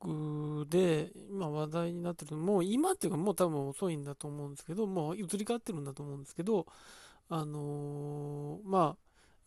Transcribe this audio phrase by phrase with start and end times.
[0.00, 6.66] 曲で今話題になってるのもう今っていうかもう多分遅いんだと思うんですけどもう移り変わってるんだと思うんですけど
[7.28, 8.96] あのー、まあ、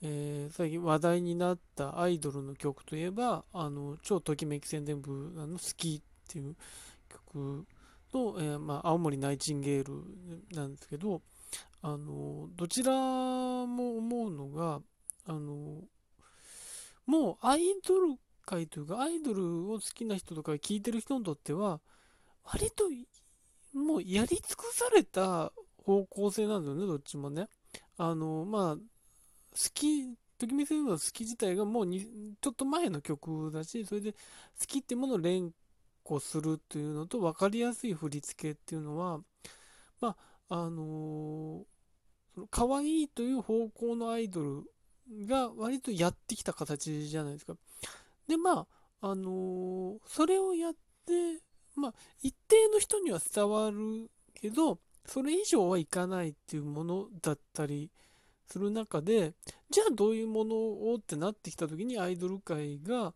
[0.03, 6.55] えー、最近話題になったアイドルの曲といえばあの超ときめき宣伝部の「好き」っていう
[7.09, 7.65] 曲
[8.11, 10.03] と、えー、まあ、青森ナイチンゲール
[10.55, 11.21] なんですけど
[11.81, 14.81] あのどちらも思うのが
[15.25, 15.81] あの
[17.07, 18.15] もうアイドル
[18.51, 21.79] 界というか、アイドルを好きな人とか聴いてる人にとっては、
[22.43, 22.85] 割と
[23.77, 25.53] もうやり尽くされた
[25.85, 27.47] 方向性なんだよね、どっちもね。
[27.97, 28.81] あの、まあ、好
[29.73, 34.17] き、ときめせるの好き自体がもうにちょっと前の曲だし、それで好
[34.67, 35.51] きってものを連
[36.03, 39.19] 呼するっていうのと分かりやすい振り付けっていうのは、
[39.99, 40.15] ま
[40.49, 47.55] あ、あのー、可愛いという方向のアイドルが割とやってきた形じゃないですか。
[48.31, 48.65] で、ま
[49.01, 51.41] あ、あのー、それをやって、
[51.75, 57.91] まあ、一定の人には伝わるけど、それ以上はいかないっていうものだったり
[58.47, 59.33] する中で、
[59.69, 63.13] じゃあどういうものをってなってきた時にアイドル界が、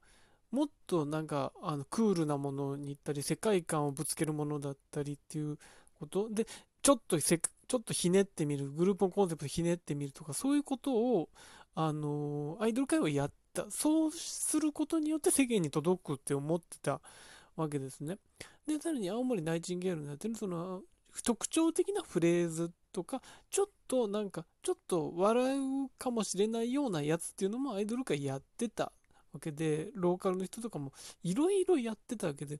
[0.51, 5.57] もっとなんかあのクールなものに行ったり世界観をぶつけるものだったりっていう
[5.99, 6.45] ことで
[6.81, 11.29] ちょっとせちょっとひねってみるグループのコンセプトひねってみるとかそういうことを
[11.73, 13.31] あのアイドル界はやっ。
[13.69, 17.01] そうすることによって世間に届くって思ってた
[17.55, 18.17] わけですね。
[18.67, 20.81] で、さらに青森ナイチンゲールになってるその
[21.23, 28.91] 特徴的なフレーズとか、ちょっとなんか、ちょっと笑うかもしれないようなやつっていうのもアイドル界やってた
[29.33, 32.59] わけで、ローカルの人とかもいろいろやってたわけで、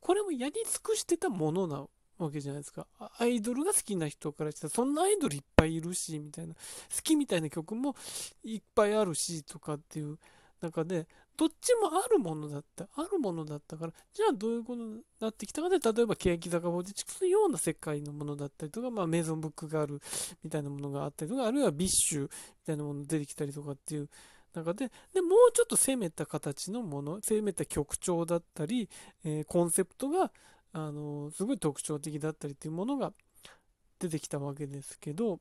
[0.00, 1.86] これもやり尽くしてたものな
[2.18, 2.86] わけじゃないですか。
[3.18, 6.54] アイドルが好きな人からしたら、そんなアイドルいっぱいいるし、みたいな。
[6.54, 6.60] 好
[7.02, 7.94] きみたいな曲も
[8.42, 10.18] いっぱいあるし、とかっていう
[10.60, 11.06] 中で、
[11.36, 12.88] どっちもあるものだった。
[12.94, 20.00] あるものだったから、じゃあどういうことになってきたかで、例えば、欅坂46のような世界のものだったりとか、まあ、メゾンブックがある
[20.42, 22.28] みたいなものがあったりとか、あるいは BiSH み
[22.64, 24.08] たいなもの出てきたりとかっていう
[24.54, 28.88] 中で、で、もうちょっと攻めた形のもの、攻めた曲調だったり、
[29.24, 30.32] えー、コンセプトが、
[30.76, 33.14] あのすごい特徴的だったりっていうものが
[33.98, 35.40] 出てきたわけですけど、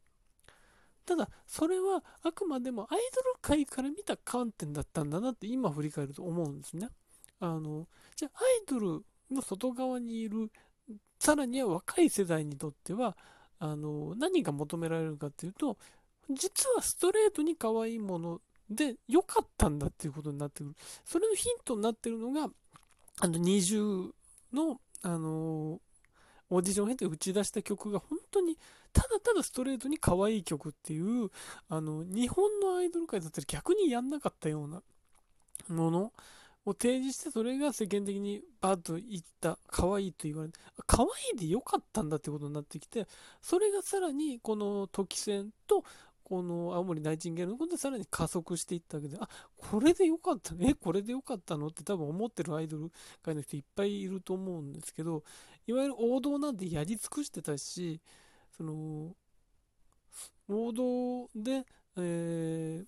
[1.06, 6.88] ただ、それはあくまでもアイドル界から見た観点だったんだなって今振り返ると思うんですね。
[7.42, 7.86] あの、
[8.16, 10.50] じゃあアイドルの外側にいる、
[11.20, 13.18] さらには若い世代にとっては、
[13.60, 15.78] あの、何が求められるかっていうと、
[16.30, 20.76] 実はストレートに可愛いもので良かったんだっていうことになってくる。
[21.04, 22.48] それのヒントになってるのが、
[23.20, 24.12] あの、20
[24.54, 25.80] のあの
[26.50, 28.58] オーディション編で打ち出した曲が本当に
[28.92, 31.30] ただただストレートに可愛い曲っていう
[31.70, 34.82] あの日本のアイドル界だったら逆にやんなかったような
[35.70, 36.12] もの
[36.66, 40.58] を提示してそれが世間的にバッと言った可愛いと言われて
[40.88, 43.08] 可愛いでよかったんだってことになってきて
[43.44, 45.84] それがさらにこの時戦と
[46.26, 52.92] この青森ナイチンゲールのことでさらに加速していったわけで、あ、これでよかったね、これでよかったのって多分思ってるアイドル
[53.22, 55.24] 界の人いっぱいいると思うんですけど、
[55.68, 58.02] いわゆる王道なんてやり尽くしてたし、
[58.58, 59.16] その、
[60.50, 61.64] 王道で、
[61.96, 62.86] えー、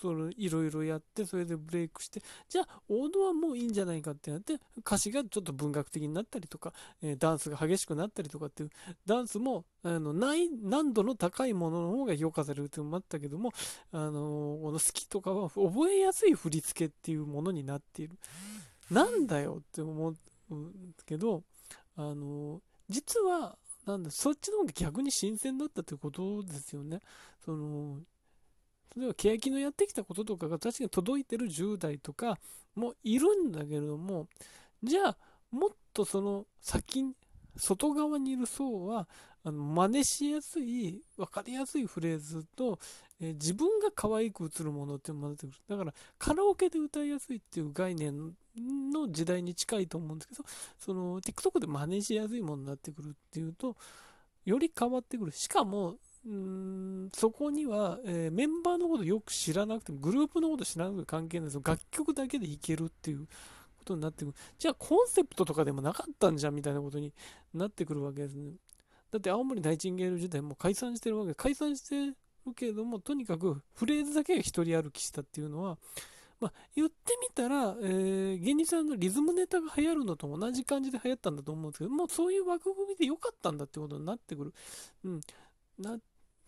[0.00, 6.72] それいろいろやってそれでブレイクしてじゃあ王道はもういいんじゃないかってなって歌詞がちょっと文学的になったりとか、
[7.02, 8.70] え、ダンスが激しくなったりとかっていう
[9.06, 13.52] ダンスもあの難難度の高いものの方が評価されるっていうのもあったけども、
[13.92, 18.18] あの、この好きとかは覚えやすい振り付けっていうものになっている
[18.90, 20.14] なんだよって思
[20.50, 21.42] うんですけど
[21.96, 23.56] あの、実は
[23.86, 27.00] なんだそっちの方が逆に新鮮だったってことですよね。
[27.44, 28.00] その
[28.96, 32.38] 例えば欅のやってきたこととかが確かに届いてる10代とか
[32.74, 34.28] もいるんだけれども
[34.82, 35.16] じゃあ
[35.50, 37.04] もっとその先
[37.56, 39.08] 外側にいる層は
[39.44, 42.78] あの真似しやすい分かりやすいフレーズと、
[43.20, 45.58] えー、自分が可愛く映るものっていうのも出てくる。
[45.68, 50.44] だからカラオケで歌いやすいっていう概念の時代に近いと思うんですけど
[50.78, 53.76] その TikTok で真似しやすいものになってくるっていうと
[54.46, 55.32] より変わってくる。
[55.32, 61.60] しかもうんそこには、えー、メンバーのことよく知らなくても、グループのこと知らなくても関係ないです。
[61.62, 63.26] 楽曲だけでいけるっていう
[63.78, 64.34] ことになってくる。
[64.58, 67.12] じゃあコンセプトとかでもなかったんじゃんみたいなことに
[67.52, 68.52] なってくるわけですね。
[69.10, 72.16] だって青森ナイチンゲール時代も解散してるわけで解散してる
[72.56, 75.78] けれども、とにかくフレーズだけが一人歩きしたっていうのは、
[76.40, 84.54] まあ、言ってみたら、えー、芸人さんのリズムネタが流行るのと同じ感じで流行ったんだと思うんですけど、もうそういう枠組みで良かったんだってことになってくる。
[85.04, 85.20] うん。
[85.78, 85.98] な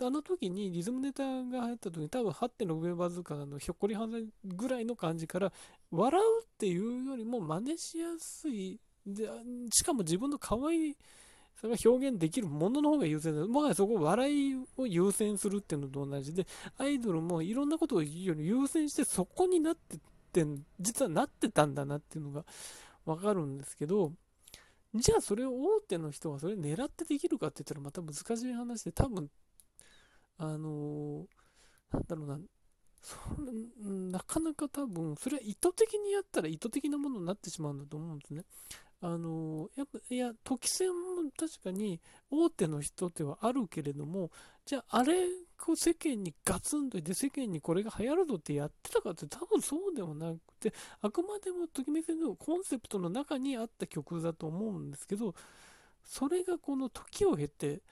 [0.01, 4.11] あの時にリズムネタが入った時に多分8.6秒バズーカのひょっこりはん
[4.45, 5.53] ぐらいの感じから
[5.91, 9.29] 笑うっていうよりも真似しやすいで
[9.73, 10.97] しかも自分の可愛い
[11.61, 13.47] それが表現できるものの方が優先だ。
[13.47, 16.47] もはやそこ笑いを優先するっていうのと同じで、
[16.77, 19.99] アイドルもいろんなことを優先してそこになってっ
[20.33, 20.45] て、
[20.79, 22.45] 実はなってたんだなっていうのが
[23.07, 24.13] わかるんですけど、
[24.95, 29.31] じゃあそれを大手の人がそれ狙ってできるかって言ったらまた難しい話で、多分、
[30.38, 32.38] あのー、なんだろうな、
[33.03, 33.17] そ
[33.83, 38.44] なかなか多分、それは意図的にやったら意図的なものになってしまうんだと思うんですね。
[39.03, 42.00] あのやっぱいや時戦も確かに
[42.31, 44.31] 大手の人ではあるけれども
[44.65, 45.27] じゃああれ
[45.69, 50.73] を世間にガツンといて世間にこれが流行るぞってやってたかって多分そうではなくて
[51.03, 55.35] あくまでもときめきのコンセプトの中にあった曲だと思うんですけど
[56.05, 57.83] それがこの時を経て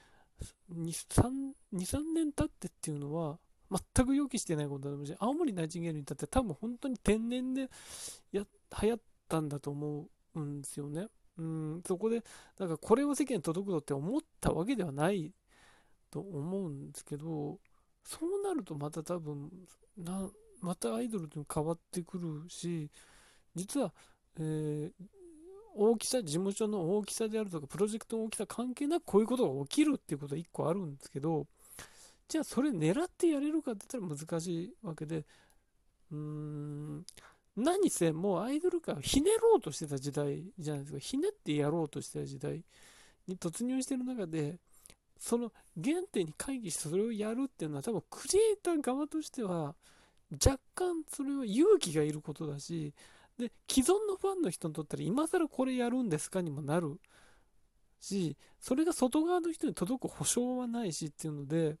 [0.73, 3.39] 23年経ってっていうのは
[3.71, 7.69] 全く予期してないことだと思うし青森ナイチンゲールに至って多分本当に天然で
[8.31, 8.43] や
[8.81, 11.07] 流行ったんだと思うんですよね。
[11.37, 12.21] うん、そこで、
[12.57, 15.33] だからこれを世間に届くぞって思ったわけではない
[16.09, 17.59] と思うんですけど、
[18.03, 19.51] そうなるとまた多分、
[19.97, 20.29] な
[20.61, 22.89] またアイドルに変わってくるし、
[23.53, 23.93] 実は、
[24.37, 24.91] えー、
[25.75, 31.45] 大きさ、事務所の大きさであるとか、プロジェクトの大きさ関係なくこういうことが起きるっていうことは1個あるんですけど、
[32.27, 35.25] じゃあそれ狙ってやれるかって言ったら難しいわけで、
[36.11, 37.05] うーん、
[37.55, 40.99] 何せもうアイドル界をひねろうとしてた時代じゃないですか。
[40.99, 42.63] ひねってやろうとしてた時代
[43.27, 44.57] に突入してる中で、
[45.17, 45.51] その
[45.81, 49.75] 原点に会議してそれをやるっていうのは多分クリエイター側としては
[50.31, 52.93] 若干それは勇気がいることだし、
[53.37, 56.99] で、既存のファンの人にとったら今更これやるんですかにもなる
[57.99, 61.77] し、それが外側の人に届く保証はないしっていうので、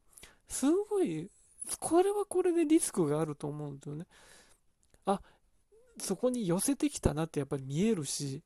[0.47, 1.29] すごい、
[1.79, 4.05] これはこれでリスクがあると思うんですよね。
[5.05, 5.21] あ、
[5.99, 8.43] そこに寄せてきたなってやっぱり見えるし、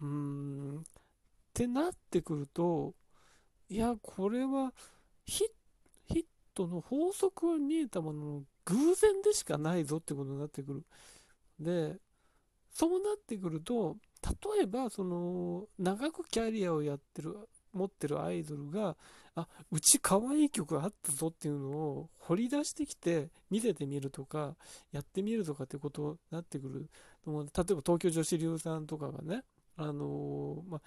[0.00, 0.82] うーん、っ
[1.54, 2.94] てなってくると、
[3.68, 4.72] いや、これは
[5.24, 5.44] ヒ
[6.06, 6.24] ヒッ
[6.54, 10.84] トの法則は見えたものの偶然でしかないぞってことになってくる。
[11.60, 11.98] で、
[12.72, 13.96] そうなってくると、
[14.56, 17.36] 例えば、その、長くキャリアをやってる、
[17.72, 18.96] 持ってるアイドルが、
[19.34, 24.56] あ、うち可愛い曲あったぞっていうのを掘り出してきて見せてみるとか、
[24.90, 26.88] やってみるとかってことになってくる。
[27.26, 29.42] 例えば東京女子流さんとかがね、
[29.76, 30.80] あのー、まあ、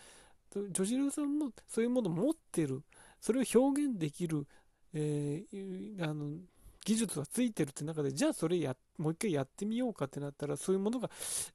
[0.71, 2.83] 女子流さんもそういうもの持ってる、
[3.19, 4.47] それを表現できる、
[4.93, 6.37] えー、あの、
[6.85, 11.09] 技術がついてるって中で、じゃあそれや、もう一回やってみようかってなったら、そういうものが、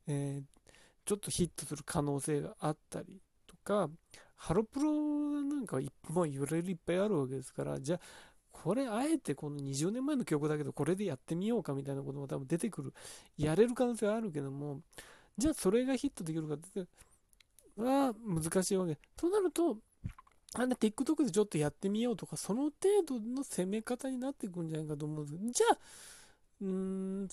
[0.09, 0.61] えー、
[1.07, 3.89] ちょっとヒットする可能性があったりとか、
[4.37, 4.93] ハロプロ
[5.43, 8.01] なんかはもういろいろいっぱいあるわけですから、じゃあ、
[8.51, 12.93] これあえてこの20年前の曲だけどこれでやってみようかみたいなことも多分出てくる。
[13.39, 14.81] やれる可能性はあるけども、
[15.39, 16.87] じゃあそれがヒットできるかって
[17.77, 18.99] は難しいわけ。
[19.17, 19.79] となると、
[20.55, 22.75] あんな TikTok でちょっとやってみようとか、その程
[23.07, 25.79] 度の攻め方になっていくんじゃないかと思うんですけど、じゃあ、
[26.63, 27.29] うーん、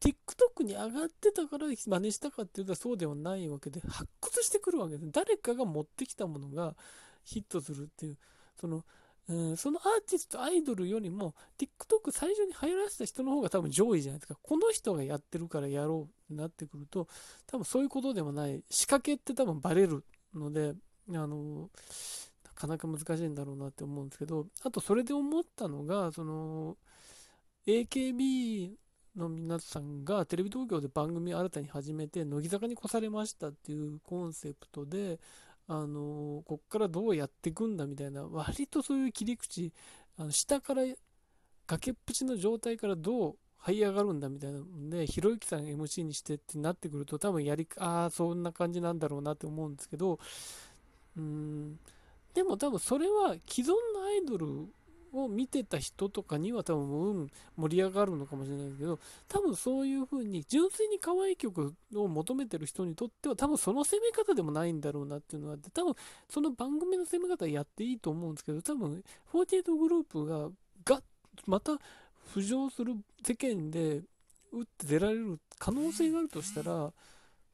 [0.00, 5.10] TikTok に上がってたから真似したかっていうとそうではないわけで、発掘してくるわけです。
[5.10, 6.74] 誰かが持ってきたものが
[7.24, 8.18] ヒットするっていう、
[8.60, 8.84] その、
[9.28, 14.38] うん、そのアーティスト、アイドルよりも、TikTok 最初に流行らせた人の方が多分上位じゃないですか。
[14.42, 17.06] この人がやってるからやろうってなってくると、
[17.46, 18.62] 多分そういうことでもない。
[18.70, 20.04] 仕掛けって多分バレる
[20.34, 20.74] ので、
[21.10, 21.70] あの、
[22.60, 26.76] かなか難しいんだろうなって思うんですけど、あとそれで思ったのが、その、
[27.66, 28.72] AKB
[29.16, 35.18] の皆さんがテレビ東京で番組を新たに始めて乃木坂に越されましたっていうコンセプトで
[35.66, 39.72] あのこっからどうやっていくんだみたいな割とそういう切り口
[40.16, 40.82] あの下から
[41.66, 50.18] 崖っぷちの状態からどう這い上がるんだみたいなのでひろゆきさん MC にしてってなってくると多分やりああそんな感じなんだろうなって思うんですけど
[51.16, 51.78] うん
[52.40, 54.66] でも多分それは既存のアイドル
[55.12, 65.94] を見てた人とかには多分、盛り上がるのかもしれないけど、多分そういう風に純粋に可愛い曲を求めてる人にとっては多分その攻め方でもないんだろうなっていうのはあって、多分
[66.30, 69.04] その番組の攻め方やっていいと思うんですけど、多分
[69.34, 70.48] 48グループが
[70.86, 71.02] が
[71.46, 71.72] また
[72.34, 74.00] 浮上する世間で
[74.50, 76.90] 打って出られる可能性があるとしたら、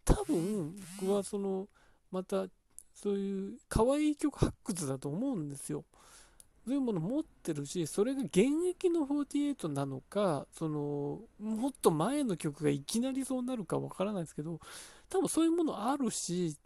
[0.04, 1.66] 多分僕はその
[2.12, 2.46] また
[2.96, 5.84] そういう可愛い曲発掘だと思うんですよ。
[6.64, 8.38] そういうもの持ってるし、それが現
[8.68, 14.58] 役の48なのか、その、もっと前の曲がいきなりそうなるかわからないですけど、
[15.08, 16.56] 多分そういうものあるし、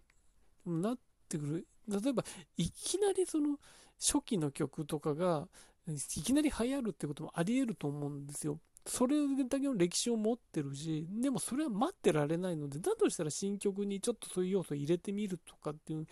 [0.64, 1.66] なってくる。
[1.88, 2.24] 例えば、
[2.56, 3.58] いきなりその、
[4.00, 5.48] 初期の曲とかが、
[5.86, 8.58] いきなり流行るってこともあり得ると思うんですよ。
[8.90, 9.16] それ
[9.48, 16.06] だけの歴史を持ってるし、でもそれは待ってられないので、だとしたら新曲にちょっとそういう要素を入れてみるとかっていう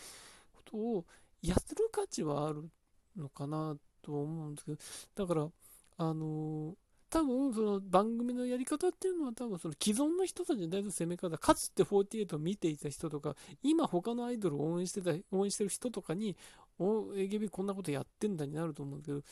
[0.53, 1.05] ことを
[1.43, 2.71] やる価値はある
[3.17, 4.71] のかなと思うんですけ
[5.17, 5.49] ど、だから、
[5.97, 6.75] あのー、
[7.11, 16.37] 多分その番組のやり方っていうのは多分その既存の人たちに対する攻め方、かつて48を見ていた人とか、今他のアイドルを応援してた、応援してる人とかに、
[16.79, 19.23] AKB こんなことやってんだになると思うんですけど、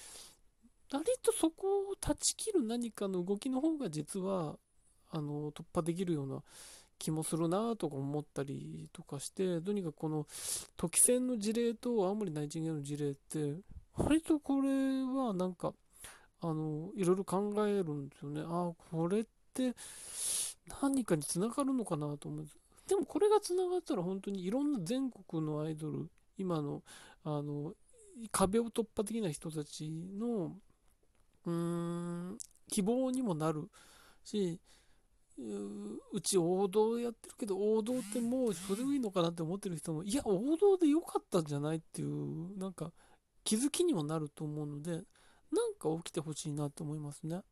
[0.93, 4.57] 割とそこを断ち切る何かの動きの方が実は、
[5.11, 6.43] あの、突破できるような
[6.99, 10.27] 気もするなとか思ったりとかして、とにかくこの、
[10.77, 13.61] 時戦の事例と青森ナイチンゲールの事例って、
[13.97, 14.69] 割とこれ
[15.03, 15.73] はなんか、
[16.41, 18.43] あの、いろいろ考えるんですよね。
[18.43, 19.25] ああ、これっ
[19.55, 19.75] て
[20.83, 22.59] 何かにつながるのかなと思うんです。
[22.87, 26.83] でもこれがつながったら本当にいろんな全国のアイドル、今の、
[27.25, 27.75] あの、
[28.31, 30.57] 壁を突破できない人たちの、
[31.47, 32.39] うーん、
[32.69, 33.71] 希望にもなる
[34.25, 34.61] し、
[36.13, 42.93] うち王道やってるけど、王道ってもうそれでいいのかなって思ってる人も、いや、王道で良かったんじゃないっていう、なんか
[43.45, 45.03] 気づきにもなると思うので、なん
[45.79, 47.43] か起きてほしいなと思いますね。